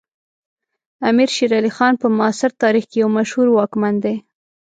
امیر 1.09 1.29
شیر 1.35 1.51
علی 1.59 1.71
خان 1.77 1.93
په 2.01 2.07
معاصر 2.17 2.49
تاریخ 2.63 2.85
کې 2.91 2.97
یو 3.03 3.09
مشهور 3.17 3.47
واکمن 3.51 3.95
دی. 4.03 4.15